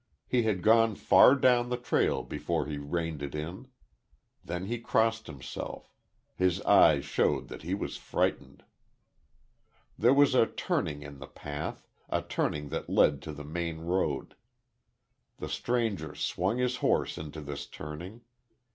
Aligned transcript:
He 0.27 0.41
had 0.41 0.63
gone 0.63 0.95
far 0.95 1.35
down 1.35 1.69
the 1.69 1.77
trail 1.77 2.23
before 2.23 2.65
he 2.65 2.79
reined 2.79 3.21
it 3.21 3.35
in. 3.35 3.67
Then 4.43 4.65
he 4.65 4.79
crossed 4.79 5.27
himself. 5.27 5.93
His 6.35 6.59
eyes 6.63 7.05
showed 7.05 7.49
that 7.49 7.61
he 7.61 7.75
was 7.75 7.97
frightened. 7.97 8.63
There 9.99 10.11
was 10.11 10.33
a 10.33 10.47
turning 10.47 11.03
in 11.03 11.19
the 11.19 11.27
path, 11.27 11.85
a 12.09 12.23
turning 12.23 12.69
that 12.69 12.89
led 12.89 13.21
to 13.21 13.31
the 13.31 13.43
main 13.45 13.81
road. 13.81 14.33
The 15.37 15.49
stranger 15.49 16.15
swung 16.15 16.57
his 16.57 16.77
horse 16.77 17.19
into 17.19 17.39
this 17.39 17.67
turning. 17.67 18.21